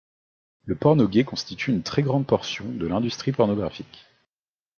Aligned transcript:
Le 0.65 0.73
porno 0.73 1.05
gay 1.07 1.23
constitue 1.23 1.69
une 1.69 1.83
très 1.83 2.01
grande 2.01 2.25
portion 2.25 2.65
de 2.67 2.87
l'industrie 2.87 3.33
pornographique. 3.33 4.03